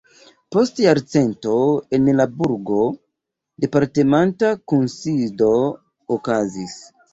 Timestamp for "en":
1.97-2.07